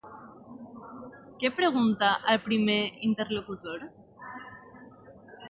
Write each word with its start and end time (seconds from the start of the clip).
Què 1.43 1.51
pregunta 1.59 2.09
el 2.33 2.41
primer 2.47 2.79
interlocutor? 3.11 3.87